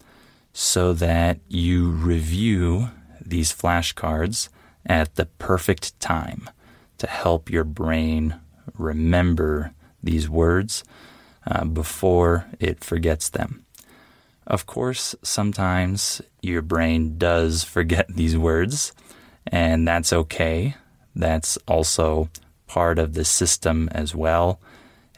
so 0.52 0.92
that 0.92 1.38
you 1.48 1.88
review 1.88 2.90
these 3.24 3.52
flashcards 3.52 4.48
at 4.86 5.14
the 5.14 5.26
perfect 5.26 5.98
time 6.00 6.48
to 6.98 7.06
help 7.06 7.50
your 7.50 7.64
brain 7.64 8.38
remember 8.76 9.72
these 10.02 10.28
words 10.28 10.84
uh, 11.46 11.64
before 11.64 12.46
it 12.60 12.82
forgets 12.84 13.28
them. 13.28 13.64
Of 14.46 14.66
course, 14.66 15.14
sometimes 15.22 16.20
your 16.40 16.62
brain 16.62 17.16
does 17.18 17.64
forget 17.76 18.06
these 18.08 18.36
words, 18.36 18.92
and 19.46 19.86
that's 19.86 20.12
okay. 20.12 20.76
That's 21.14 21.56
also 21.68 22.28
part 22.66 22.98
of 22.98 23.14
the 23.14 23.24
system 23.24 23.88
as 23.92 24.14
well. 24.14 24.60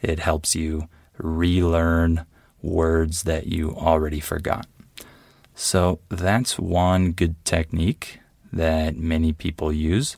It 0.01 0.19
helps 0.19 0.55
you 0.55 0.87
relearn 1.17 2.25
words 2.61 3.23
that 3.23 3.47
you 3.47 3.75
already 3.75 4.19
forgot. 4.19 4.67
So 5.53 5.99
that's 6.09 6.59
one 6.59 7.11
good 7.11 7.43
technique 7.45 8.19
that 8.51 8.97
many 8.97 9.31
people 9.31 9.71
use. 9.71 10.17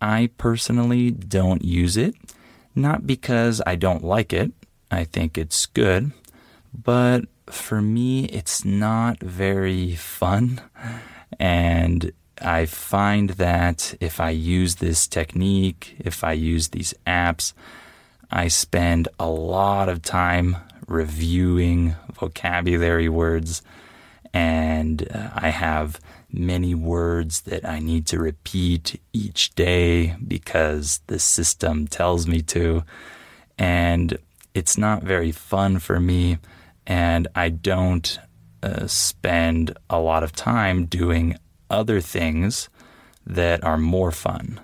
I 0.00 0.30
personally 0.38 1.10
don't 1.10 1.64
use 1.64 1.96
it, 1.96 2.14
not 2.74 3.06
because 3.06 3.60
I 3.66 3.76
don't 3.76 4.02
like 4.02 4.32
it, 4.32 4.52
I 4.90 5.04
think 5.04 5.38
it's 5.38 5.66
good, 5.66 6.12
but 6.72 7.26
for 7.46 7.80
me, 7.82 8.24
it's 8.26 8.64
not 8.64 9.20
very 9.20 9.94
fun. 9.94 10.60
And 11.38 12.12
I 12.40 12.66
find 12.66 13.30
that 13.30 13.94
if 14.00 14.20
I 14.20 14.30
use 14.30 14.76
this 14.76 15.06
technique, 15.06 15.96
if 15.98 16.24
I 16.24 16.32
use 16.32 16.68
these 16.68 16.94
apps, 17.06 17.52
I 18.30 18.48
spend 18.48 19.08
a 19.18 19.28
lot 19.28 19.88
of 19.88 20.02
time 20.02 20.56
reviewing 20.86 21.96
vocabulary 22.14 23.08
words, 23.08 23.62
and 24.32 25.06
uh, 25.12 25.30
I 25.34 25.48
have 25.48 26.00
many 26.32 26.74
words 26.74 27.40
that 27.42 27.68
I 27.68 27.80
need 27.80 28.06
to 28.06 28.20
repeat 28.20 29.00
each 29.12 29.54
day 29.56 30.14
because 30.26 31.00
the 31.08 31.18
system 31.18 31.88
tells 31.88 32.28
me 32.28 32.40
to. 32.42 32.84
And 33.58 34.16
it's 34.54 34.78
not 34.78 35.02
very 35.02 35.32
fun 35.32 35.80
for 35.80 35.98
me. 35.98 36.38
And 36.86 37.26
I 37.34 37.48
don't 37.48 38.18
uh, 38.62 38.86
spend 38.86 39.76
a 39.88 39.98
lot 39.98 40.22
of 40.22 40.32
time 40.32 40.86
doing 40.86 41.36
other 41.68 42.00
things 42.00 42.68
that 43.26 43.64
are 43.64 43.76
more 43.76 44.12
fun 44.12 44.60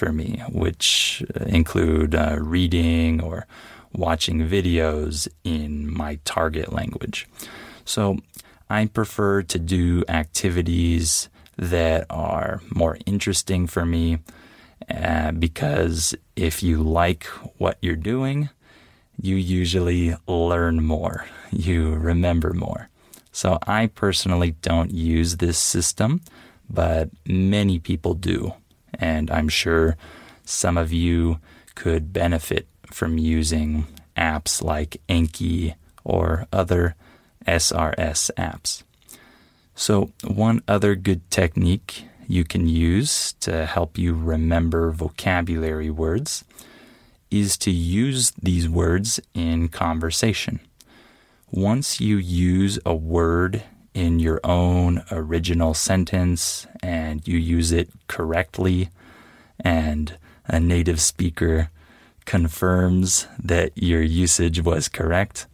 for 0.00 0.12
me, 0.12 0.42
which 0.50 1.22
uh, 1.38 1.44
include 1.44 2.14
uh, 2.14 2.38
reading 2.40 3.22
or 3.22 3.46
watching 3.92 4.48
videos 4.48 5.28
in 5.44 5.92
my 5.92 6.18
target 6.24 6.72
language. 6.72 7.28
So 7.84 8.18
I 8.70 8.86
prefer 8.86 9.42
to 9.42 9.58
do 9.58 10.02
activities 10.08 11.28
that 11.58 12.06
are 12.08 12.62
more 12.74 12.96
interesting 13.04 13.66
for 13.66 13.84
me 13.84 14.20
uh, 14.88 15.32
because 15.32 16.14
if 16.34 16.62
you 16.62 16.82
like 16.82 17.24
what 17.58 17.76
you're 17.82 17.94
doing, 18.14 18.48
you 19.20 19.36
usually 19.36 20.14
learn 20.26 20.82
more, 20.82 21.26
you 21.52 21.90
remember 21.90 22.54
more. 22.54 22.88
So 23.32 23.58
I 23.66 23.88
personally 23.88 24.52
don't 24.62 24.92
use 24.92 25.36
this 25.36 25.58
system, 25.58 26.22
but 26.70 27.10
many 27.26 27.78
people 27.78 28.14
do. 28.14 28.54
And 29.00 29.30
I'm 29.30 29.48
sure 29.48 29.96
some 30.44 30.76
of 30.76 30.92
you 30.92 31.38
could 31.74 32.12
benefit 32.12 32.68
from 32.86 33.18
using 33.18 33.86
apps 34.16 34.62
like 34.62 35.00
Anki 35.08 35.74
or 36.04 36.46
other 36.52 36.94
SRS 37.46 38.30
apps. 38.36 38.82
So, 39.74 40.12
one 40.24 40.62
other 40.68 40.94
good 40.94 41.28
technique 41.30 42.04
you 42.28 42.44
can 42.44 42.68
use 42.68 43.32
to 43.40 43.64
help 43.66 43.96
you 43.96 44.14
remember 44.14 44.90
vocabulary 44.90 45.90
words 45.90 46.44
is 47.30 47.56
to 47.58 47.70
use 47.70 48.32
these 48.32 48.68
words 48.68 49.20
in 49.34 49.68
conversation. 49.68 50.60
Once 51.50 52.00
you 52.00 52.16
use 52.16 52.78
a 52.84 52.94
word 52.94 53.62
in 53.94 54.18
your 54.18 54.40
own 54.44 55.02
original 55.10 55.74
sentence 55.74 56.66
and 56.82 57.26
you 57.26 57.38
use 57.38 57.72
it 57.72 57.90
correctly, 58.06 58.90
and 59.58 60.16
a 60.46 60.60
native 60.60 61.00
speaker 61.00 61.70
confirms 62.24 63.26
that 63.42 63.72
your 63.74 64.02
usage 64.02 64.60
was 64.60 64.88
correct, 64.88 65.46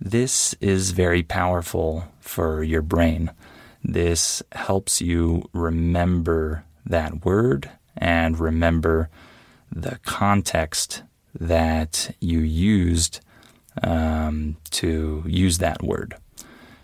this 0.00 0.54
is 0.60 0.92
very 0.92 1.22
powerful 1.22 2.04
for 2.20 2.62
your 2.62 2.82
brain. 2.82 3.30
This 3.84 4.42
helps 4.52 5.00
you 5.00 5.48
remember 5.52 6.64
that 6.86 7.24
word 7.24 7.70
and 7.96 8.38
remember 8.38 9.08
the 9.70 9.98
context 10.04 11.02
that 11.38 12.14
you 12.20 12.40
used 12.40 13.20
um, 13.82 14.56
to 14.70 15.22
use 15.26 15.58
that 15.58 15.82
word. 15.82 16.14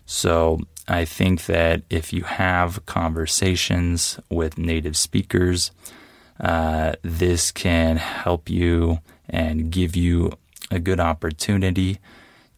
So 0.06 0.60
I 0.88 1.04
think 1.04 1.46
that 1.46 1.82
if 1.90 2.12
you 2.12 2.22
have 2.22 2.86
conversations 2.86 4.18
with 4.30 4.56
native 4.56 4.96
speakers, 4.96 5.72
uh, 6.38 6.94
this 7.02 7.50
can 7.50 7.96
help 7.96 8.48
you 8.48 9.00
and 9.28 9.70
give 9.70 9.96
you 9.96 10.32
a 10.70 10.78
good 10.78 11.00
opportunity 11.00 11.98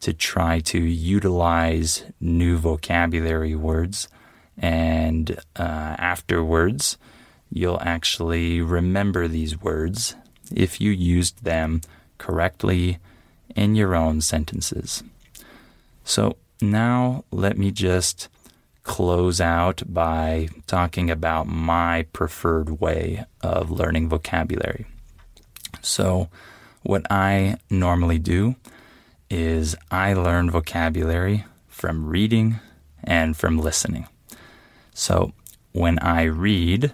to 0.00 0.12
try 0.12 0.60
to 0.60 0.78
utilize 0.78 2.04
new 2.20 2.56
vocabulary 2.56 3.54
words. 3.54 4.08
And 4.58 5.38
uh, 5.56 5.96
afterwards, 5.98 6.98
you'll 7.50 7.80
actually 7.80 8.60
remember 8.60 9.26
these 9.26 9.60
words 9.60 10.14
if 10.54 10.80
you 10.80 10.90
used 10.90 11.44
them 11.44 11.80
correctly 12.18 12.98
in 13.56 13.74
your 13.74 13.94
own 13.94 14.20
sentences. 14.20 15.02
So 16.04 16.36
now 16.60 17.24
let 17.30 17.56
me 17.58 17.70
just 17.70 18.28
close 18.82 19.40
out 19.40 19.82
by 19.86 20.48
talking 20.66 21.10
about 21.10 21.46
my 21.46 22.06
preferred 22.12 22.80
way 22.80 23.24
of 23.42 23.70
learning 23.70 24.08
vocabulary. 24.08 24.86
So, 25.82 26.28
what 26.82 27.10
I 27.10 27.58
normally 27.68 28.18
do 28.18 28.56
is 29.30 29.76
I 29.90 30.14
learn 30.14 30.50
vocabulary 30.50 31.44
from 31.68 32.06
reading 32.06 32.60
and 33.04 33.36
from 33.36 33.58
listening. 33.58 34.06
So 34.94 35.32
when 35.72 35.98
I 36.00 36.24
read, 36.24 36.92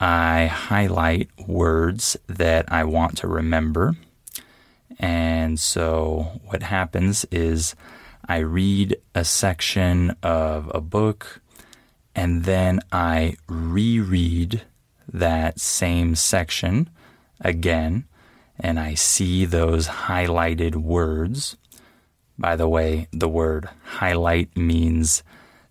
I 0.00 0.46
highlight 0.46 1.28
words 1.46 2.16
that 2.26 2.70
I 2.72 2.84
want 2.84 3.18
to 3.18 3.28
remember. 3.28 3.96
And 4.98 5.58
so 5.58 6.40
what 6.44 6.62
happens 6.62 7.26
is 7.30 7.74
I 8.28 8.38
read 8.38 8.96
a 9.14 9.24
section 9.24 10.14
of 10.22 10.70
a 10.74 10.82
book 10.82 11.40
and 12.14 12.44
then 12.44 12.80
I 12.92 13.36
reread 13.48 14.62
that 15.10 15.58
same 15.58 16.14
section 16.14 16.90
again 17.40 18.04
and 18.60 18.78
I 18.78 18.94
see 18.94 19.46
those 19.46 19.88
highlighted 19.88 20.76
words. 20.76 21.56
By 22.38 22.54
the 22.54 22.68
way, 22.68 23.08
the 23.12 23.28
word 23.28 23.68
highlight 23.84 24.54
means 24.56 25.22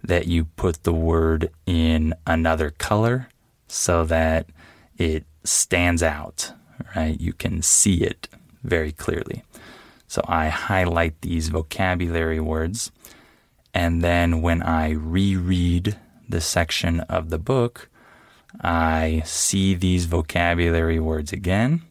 that 0.04 0.28
you 0.28 0.46
put 0.46 0.84
the 0.84 0.94
word 0.94 1.52
in 1.68 2.16
another 2.26 2.72
color 2.72 3.28
so 3.68 4.04
that 4.06 4.48
it 4.98 5.26
stands 5.44 6.02
out, 6.02 6.54
right? 6.96 7.20
You 7.20 7.34
can 7.34 7.62
see 7.62 8.02
it 8.02 8.28
very 8.64 8.92
clearly. 8.92 9.44
So 10.08 10.22
I 10.28 10.48
highlight 10.48 11.22
these 11.22 11.50
vocabulary 11.50 12.40
words. 12.40 12.92
And 13.74 14.02
then 14.02 14.42
when 14.42 14.64
I 14.64 14.92
reread 14.92 15.98
the 16.28 16.42
section 16.42 17.02
of 17.02 17.30
the 17.30 17.38
book, 17.38 17.90
I 18.62 19.22
see 19.26 19.76
these 19.76 20.06
vocabulary 20.06 21.00
words 21.00 21.32
again. 21.32 21.82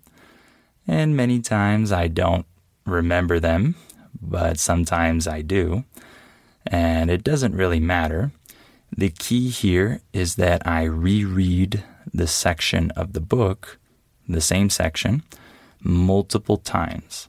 And 0.88 1.16
many 1.16 1.40
times 1.40 1.92
I 1.92 2.08
don't 2.08 2.46
remember 2.84 3.38
them, 3.38 3.74
but 4.20 4.58
sometimes 4.58 5.26
I 5.26 5.42
do. 5.42 5.84
And 6.66 7.10
it 7.10 7.22
doesn't 7.22 7.54
really 7.54 7.80
matter. 7.80 8.32
The 8.96 9.10
key 9.10 9.50
here 9.50 10.00
is 10.12 10.36
that 10.36 10.66
I 10.66 10.84
reread 10.84 11.84
the 12.12 12.26
section 12.26 12.90
of 12.92 13.12
the 13.12 13.20
book, 13.20 13.78
the 14.28 14.40
same 14.40 14.70
section, 14.70 15.22
multiple 15.82 16.56
times. 16.56 17.28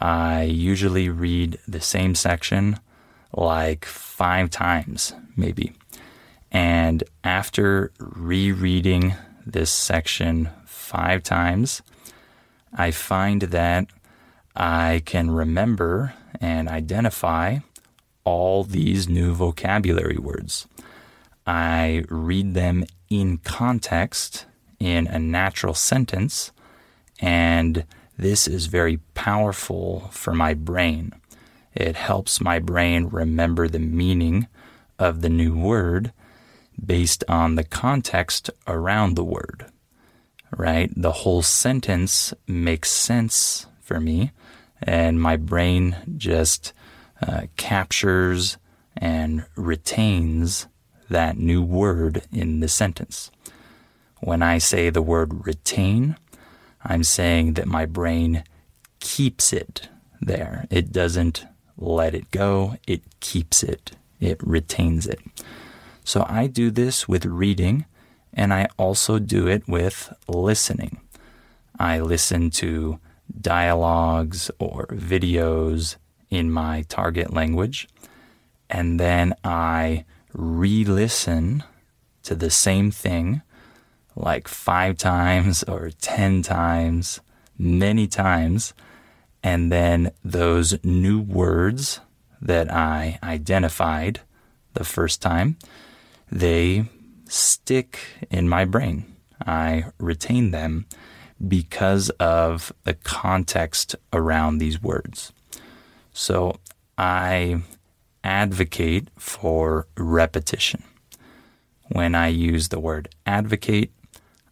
I 0.00 0.42
usually 0.42 1.08
read 1.08 1.58
the 1.66 1.80
same 1.80 2.14
section 2.14 2.78
like 3.32 3.84
five 3.84 4.50
times, 4.50 5.14
maybe. 5.36 5.72
And 6.50 7.04
after 7.24 7.92
rereading 7.98 9.14
this 9.44 9.70
section 9.70 10.50
five 10.66 11.22
times, 11.22 11.82
I 12.72 12.90
find 12.90 13.42
that 13.42 13.86
I 14.54 15.02
can 15.04 15.30
remember 15.30 16.14
and 16.40 16.68
identify 16.68 17.58
all 18.24 18.64
these 18.64 19.08
new 19.08 19.32
vocabulary 19.32 20.18
words. 20.18 20.66
I 21.46 22.04
read 22.08 22.54
them 22.54 22.84
in 23.08 23.38
context 23.38 24.44
in 24.78 25.06
a 25.06 25.18
natural 25.18 25.74
sentence, 25.74 26.52
and 27.20 27.84
this 28.18 28.48
is 28.48 28.66
very 28.66 28.98
powerful 29.14 30.08
for 30.12 30.34
my 30.34 30.52
brain. 30.52 31.12
It 31.74 31.94
helps 31.94 32.40
my 32.40 32.58
brain 32.58 33.06
remember 33.06 33.68
the 33.68 33.78
meaning 33.78 34.48
of 34.98 35.20
the 35.20 35.28
new 35.28 35.56
word 35.56 36.12
based 36.84 37.22
on 37.28 37.54
the 37.54 37.64
context 37.64 38.50
around 38.66 39.14
the 39.14 39.24
word, 39.24 39.66
right? 40.56 40.90
The 40.96 41.12
whole 41.12 41.42
sentence 41.42 42.34
makes 42.46 42.90
sense 42.90 43.66
for 43.80 44.00
me, 44.00 44.32
and 44.82 45.20
my 45.20 45.36
brain 45.36 45.96
just 46.16 46.72
uh, 47.22 47.42
captures 47.56 48.58
and 48.96 49.46
retains 49.54 50.66
that 51.08 51.38
new 51.38 51.62
word 51.62 52.24
in 52.32 52.60
the 52.60 52.68
sentence. 52.68 53.30
When 54.20 54.42
I 54.42 54.58
say 54.58 54.90
the 54.90 55.02
word 55.02 55.46
retain, 55.46 56.16
I'm 56.84 57.04
saying 57.04 57.54
that 57.54 57.66
my 57.66 57.86
brain 57.86 58.44
keeps 59.00 59.52
it 59.52 59.88
there. 60.20 60.66
It 60.70 60.92
doesn't 60.92 61.44
let 61.76 62.14
it 62.14 62.30
go, 62.30 62.76
it 62.86 63.02
keeps 63.20 63.62
it, 63.62 63.92
it 64.20 64.40
retains 64.42 65.06
it. 65.06 65.20
So 66.04 66.24
I 66.28 66.46
do 66.46 66.70
this 66.70 67.06
with 67.06 67.24
reading, 67.24 67.84
and 68.32 68.52
I 68.52 68.68
also 68.76 69.18
do 69.18 69.46
it 69.46 69.68
with 69.68 70.12
listening. 70.26 71.00
I 71.78 72.00
listen 72.00 72.50
to 72.50 72.98
dialogues 73.40 74.50
or 74.58 74.86
videos 74.86 75.96
in 76.30 76.50
my 76.50 76.82
target 76.88 77.32
language, 77.32 77.88
and 78.68 78.98
then 78.98 79.34
I 79.44 80.04
re 80.32 80.84
listen 80.84 81.62
to 82.24 82.34
the 82.34 82.50
same 82.50 82.90
thing 82.90 83.42
like 84.18 84.48
five 84.48 84.98
times 84.98 85.62
or 85.64 85.90
10 85.90 86.42
times, 86.42 87.20
many 87.56 88.06
times, 88.06 88.74
and 89.42 89.70
then 89.70 90.10
those 90.24 90.82
new 90.84 91.20
words 91.20 92.00
that 92.40 92.72
I 92.72 93.18
identified 93.22 94.20
the 94.74 94.84
first 94.84 95.22
time 95.22 95.56
they 96.30 96.84
stick 97.26 97.98
in 98.30 98.48
my 98.48 98.64
brain. 98.64 99.16
I 99.46 99.86
retain 99.98 100.50
them 100.50 100.86
because 101.46 102.10
of 102.10 102.72
the 102.84 102.94
context 102.94 103.94
around 104.12 104.58
these 104.58 104.82
words. 104.82 105.32
So 106.12 106.58
I 106.96 107.62
advocate 108.24 109.08
for 109.16 109.86
repetition. 109.96 110.82
When 111.90 112.14
I 112.14 112.28
use 112.28 112.68
the 112.68 112.80
word 112.80 113.08
advocate, 113.24 113.92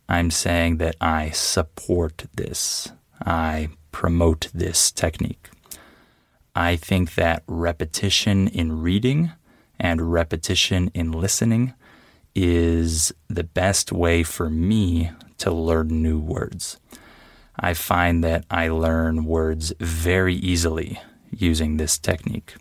I'm 0.08 0.30
saying 0.30 0.76
that 0.78 0.96
I 1.00 1.30
support 1.30 2.26
this. 2.34 2.88
I 3.20 3.70
promote 3.90 4.48
this 4.54 4.90
technique. 4.92 5.48
I 6.54 6.76
think 6.76 7.14
that 7.14 7.42
repetition 7.46 8.48
in 8.48 8.80
reading 8.80 9.32
and 9.78 10.12
repetition 10.12 10.90
in 10.94 11.12
listening 11.12 11.74
is 12.34 13.12
the 13.28 13.44
best 13.44 13.92
way 13.92 14.22
for 14.22 14.48
me 14.48 15.10
to 15.38 15.50
learn 15.50 16.02
new 16.02 16.18
words. 16.18 16.78
I 17.58 17.74
find 17.74 18.22
that 18.22 18.44
I 18.50 18.68
learn 18.68 19.24
words 19.24 19.72
very 19.80 20.34
easily 20.34 21.00
using 21.30 21.76
this 21.76 21.98
technique. 21.98 22.54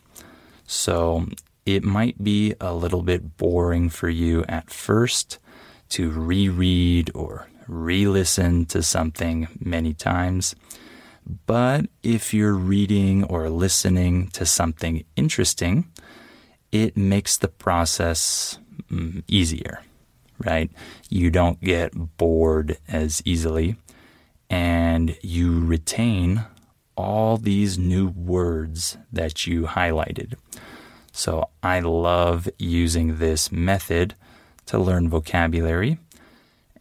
So 0.66 1.28
it 1.66 1.84
might 1.84 2.24
be 2.24 2.54
a 2.60 2.74
little 2.74 3.02
bit 3.02 3.38
boring 3.38 3.90
for 3.90 4.10
you 4.10 4.46
at 4.48 4.70
first 4.70 5.40
to 5.90 6.12
reread 6.12 7.12
or 7.14 7.50
re 7.68 8.08
listen 8.08 8.66
to 8.68 8.82
something 8.82 9.48
many 9.60 9.94
times. 9.94 10.56
But 11.46 11.88
if 12.04 12.34
you're 12.34 12.54
reading 12.54 13.24
or 13.24 13.50
listening 13.50 14.28
to 14.30 14.46
something 14.46 15.04
interesting, 15.16 15.92
it 16.72 16.96
makes 16.96 17.38
the 17.38 17.48
process 17.48 18.60
mm, 18.92 19.24
easier, 19.28 19.82
right? 20.44 20.70
You 21.10 21.32
don't 21.32 21.62
get 21.62 22.18
bored 22.18 22.78
as 22.88 23.22
easily 23.26 23.78
and 24.50 25.18
you 25.22 25.66
retain 25.66 26.46
all 26.96 27.38
these 27.38 27.78
new 27.78 28.08
words 28.10 28.98
that 29.12 29.48
you 29.48 29.64
highlighted. 29.64 30.36
So 31.12 31.50
I 31.64 31.80
love 31.80 32.48
using 32.60 33.18
this 33.18 33.52
method 33.52 34.16
to 34.68 34.78
learn 34.78 35.10
vocabulary. 35.10 35.98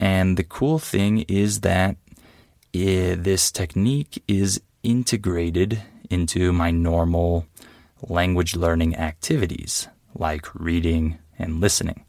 And 0.00 0.36
the 0.36 0.44
cool 0.44 0.78
thing 0.78 1.20
is 1.22 1.60
that 1.60 1.96
it, 2.72 3.22
this 3.24 3.50
technique 3.50 4.22
is 4.26 4.60
integrated 4.82 5.82
into 6.10 6.52
my 6.52 6.70
normal 6.70 7.46
language 8.08 8.54
learning 8.54 8.96
activities 8.96 9.88
like 10.14 10.54
reading 10.54 11.18
and 11.38 11.60
listening. 11.60 12.04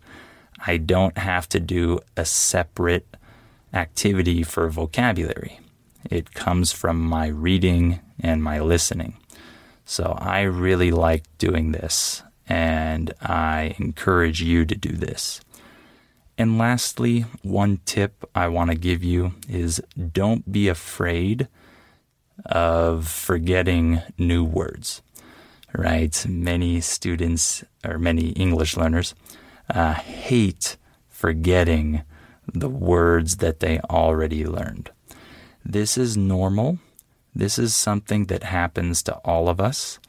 I 0.66 0.78
don't 0.78 1.18
have 1.18 1.48
to 1.50 1.60
do 1.60 2.00
a 2.18 2.26
separate 2.26 3.06
activity 3.74 4.44
for 4.44 4.70
vocabulary. 4.70 5.60
It 6.10 6.34
comes 6.34 6.72
from 6.72 7.00
my 7.02 7.28
reading 7.28 8.00
and 8.20 8.44
my 8.44 8.60
listening. 8.60 9.18
So 9.86 10.18
I 10.20 10.42
really 10.42 10.92
like 10.92 11.24
doing 11.38 11.72
this 11.72 12.24
and 12.48 13.14
I 13.22 13.76
encourage 13.80 14.42
you 14.42 14.66
to 14.66 14.76
do 14.76 14.90
this. 14.90 15.42
And 16.38 16.58
lastly, 16.58 17.26
one 17.44 17.80
tip 17.86 18.30
I 18.36 18.48
want 18.50 18.70
to 18.72 18.76
give 18.76 19.04
you 19.04 19.34
is 19.48 19.82
don't 20.12 20.52
be 20.52 20.68
afraid 20.68 21.48
of 22.46 23.08
forgetting 23.08 24.02
new 24.18 24.44
words 24.44 25.02
right? 25.78 26.26
Many 26.28 26.82
students 26.82 27.64
or 27.84 27.98
many 28.00 28.30
English 28.30 28.78
learners 28.78 29.16
uh, 29.70 29.94
hate 29.94 30.78
forgetting 31.10 32.04
the 32.52 32.70
words 32.70 33.38
that 33.38 33.60
they 33.60 33.80
already 33.90 34.46
learned. 34.46 34.92
This 35.64 35.98
is 35.98 36.16
normal. 36.16 36.80
This 37.34 37.58
is 37.58 37.76
something 37.76 38.26
that 38.26 38.44
happens 38.44 39.04
to 39.04 39.16
all 39.26 39.50
of 39.50 39.60
us, 39.60 40.00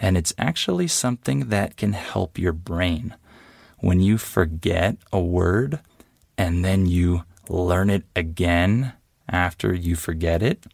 and 0.00 0.16
it's 0.16 0.34
actually 0.36 0.88
something 0.88 1.48
that 1.48 1.76
can 1.76 1.92
help 1.92 2.38
your 2.38 2.52
brain. 2.52 3.14
When 3.80 4.00
you 4.00 4.18
forget 4.18 4.96
a 5.12 5.20
word 5.20 5.80
and 6.36 6.64
then 6.64 6.86
you 6.86 7.24
learn 7.48 7.90
it 7.90 8.04
again 8.16 8.92
after 9.28 9.74
you 9.74 9.94
forget 9.96 10.42
it, 10.42 10.66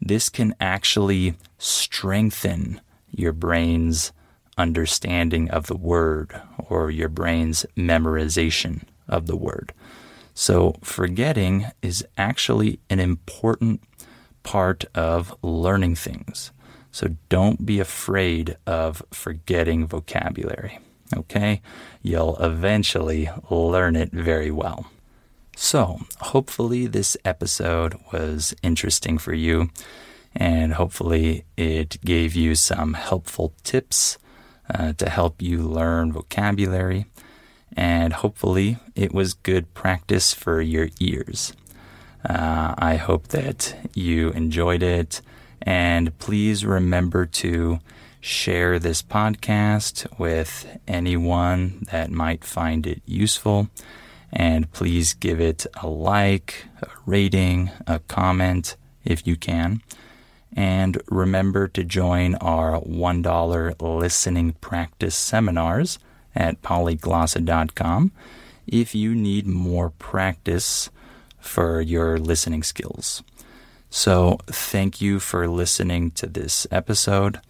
this 0.00 0.28
can 0.28 0.54
actually 0.60 1.34
strengthen 1.58 2.80
your 3.10 3.32
brain's 3.32 4.12
understanding 4.58 5.50
of 5.50 5.66
the 5.66 5.76
word 5.76 6.40
or 6.68 6.90
your 6.90 7.08
brain's 7.08 7.64
memorization 7.76 8.82
of 9.08 9.26
the 9.26 9.36
word. 9.36 9.72
So, 10.34 10.76
forgetting 10.82 11.66
is 11.80 12.06
actually 12.18 12.80
an 12.90 13.00
important 13.00 13.82
part 14.42 14.84
of 14.94 15.34
learning 15.42 15.94
things. 15.94 16.52
So, 16.92 17.16
don't 17.30 17.64
be 17.64 17.80
afraid 17.80 18.56
of 18.66 19.02
forgetting 19.10 19.86
vocabulary. 19.86 20.78
Okay? 21.14 21.60
You'll 22.02 22.36
eventually 22.38 23.28
learn 23.50 23.96
it 23.96 24.12
very 24.12 24.50
well. 24.50 24.86
So, 25.58 26.00
hopefully, 26.20 26.86
this 26.86 27.16
episode 27.24 27.94
was 28.12 28.54
interesting 28.62 29.16
for 29.16 29.32
you, 29.32 29.70
and 30.34 30.74
hopefully, 30.74 31.44
it 31.56 31.98
gave 32.04 32.34
you 32.34 32.54
some 32.54 32.92
helpful 32.92 33.54
tips 33.64 34.18
uh, 34.72 34.92
to 34.94 35.08
help 35.08 35.40
you 35.40 35.62
learn 35.62 36.12
vocabulary, 36.12 37.06
and 37.74 38.12
hopefully, 38.12 38.76
it 38.94 39.14
was 39.14 39.32
good 39.32 39.72
practice 39.72 40.34
for 40.34 40.60
your 40.60 40.88
ears. 41.00 41.54
Uh, 42.28 42.74
I 42.76 42.96
hope 42.96 43.28
that 43.28 43.76
you 43.94 44.30
enjoyed 44.32 44.82
it, 44.82 45.22
and 45.62 46.16
please 46.18 46.66
remember 46.66 47.24
to 47.24 47.78
share 48.26 48.80
this 48.80 49.02
podcast 49.02 50.04
with 50.18 50.66
anyone 50.88 51.86
that 51.92 52.10
might 52.10 52.44
find 52.44 52.84
it 52.84 53.00
useful. 53.06 53.68
And 54.32 54.70
please 54.72 55.14
give 55.14 55.40
it 55.40 55.64
a 55.80 55.86
like, 55.86 56.66
a 56.82 56.88
rating, 57.06 57.70
a 57.86 58.00
comment 58.00 58.76
if 59.04 59.28
you 59.28 59.36
can. 59.36 59.80
And 60.52 61.00
remember 61.08 61.68
to 61.68 61.84
join 61.84 62.34
our 62.36 62.80
$1 62.80 64.00
listening 64.00 64.52
practice 64.54 65.14
seminars 65.14 66.00
at 66.34 66.62
polyglossa.com 66.62 68.10
if 68.66 68.92
you 68.92 69.14
need 69.14 69.46
more 69.46 69.90
practice 69.90 70.90
for 71.38 71.80
your 71.80 72.18
listening 72.18 72.64
skills. 72.64 73.22
So, 73.88 74.40
thank 74.46 75.00
you 75.00 75.20
for 75.20 75.46
listening 75.46 76.10
to 76.12 76.26
this 76.26 76.66
episode 76.72 77.40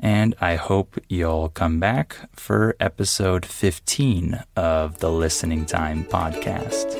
and 0.00 0.34
I 0.40 0.56
hope 0.56 0.98
you'll 1.08 1.50
come 1.50 1.78
back 1.78 2.16
for 2.34 2.74
episode 2.80 3.44
15 3.44 4.42
of 4.56 4.98
the 4.98 5.10
Listening 5.10 5.66
Time 5.66 6.04
podcast. 6.04 6.96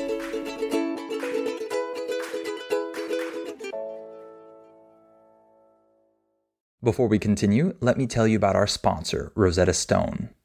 Before 6.83 7.07
we 7.07 7.19
continue, 7.19 7.75
let 7.79 7.97
me 7.97 8.07
tell 8.07 8.27
you 8.27 8.37
about 8.37 8.55
our 8.55 8.67
sponsor, 8.67 9.31
Rosetta 9.35 9.73
Stone. 9.73 10.29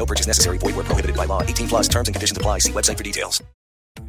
No 0.00 0.06
purchase 0.06 0.26
necessary. 0.26 0.56
Void 0.56 0.76
where 0.76 0.86
prohibited 0.86 1.14
by 1.14 1.26
law. 1.26 1.42
18 1.42 1.68
plus 1.68 1.88
terms 1.88 2.08
and 2.08 2.14
conditions 2.14 2.38
apply. 2.38 2.60
See 2.60 2.72
website 2.72 2.96
for 2.96 3.04
details. 3.04 3.44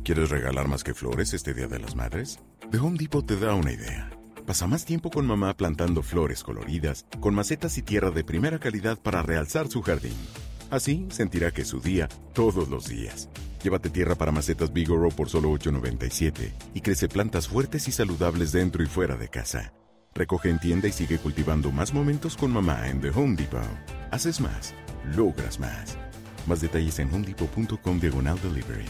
¿Quieres 0.05 0.29
regalar 0.29 0.67
más 0.67 0.83
que 0.83 0.93
flores 0.93 1.33
este 1.33 1.53
Día 1.53 1.67
de 1.67 1.79
las 1.79 1.95
Madres? 1.95 2.39
The 2.71 2.77
Home 2.77 2.97
Depot 2.97 3.25
te 3.25 3.35
da 3.35 3.53
una 3.55 3.73
idea. 3.73 4.09
Pasa 4.47 4.67
más 4.67 4.85
tiempo 4.85 5.09
con 5.11 5.25
mamá 5.25 5.55
plantando 5.55 6.01
flores 6.01 6.43
coloridas, 6.43 7.05
con 7.19 7.35
macetas 7.35 7.77
y 7.77 7.81
tierra 7.81 8.09
de 8.09 8.23
primera 8.23 8.57
calidad 8.57 8.97
para 8.97 9.21
realzar 9.21 9.67
su 9.67 9.81
jardín. 9.81 10.15
Así 10.69 11.07
sentirá 11.11 11.51
que 11.51 11.63
es 11.63 11.67
su 11.67 11.81
día 11.81 12.07
todos 12.33 12.69
los 12.69 12.87
días. 12.87 13.29
Llévate 13.61 13.89
tierra 13.89 14.15
para 14.15 14.31
macetas 14.31 14.71
Bigoro 14.71 15.09
por 15.09 15.29
solo 15.29 15.51
$8.97 15.51 16.53
y 16.73 16.81
crece 16.81 17.09
plantas 17.09 17.47
fuertes 17.47 17.87
y 17.87 17.91
saludables 17.91 18.51
dentro 18.53 18.81
y 18.81 18.87
fuera 18.87 19.17
de 19.17 19.27
casa. 19.27 19.73
Recoge 20.13 20.49
en 20.49 20.59
tienda 20.59 20.87
y 20.87 20.91
sigue 20.91 21.17
cultivando 21.17 21.71
más 21.71 21.93
momentos 21.93 22.37
con 22.37 22.51
mamá 22.51 22.87
en 22.89 23.01
The 23.01 23.09
Home 23.09 23.35
Depot. 23.35 23.61
Haces 24.11 24.41
más, 24.41 24.73
logras 25.15 25.59
más. 25.59 25.97
Más 26.47 26.61
detalles 26.61 26.99
en 26.99 27.13
homedepot.com 27.13 27.99
diagonal 27.99 28.39
delivery. 28.41 28.85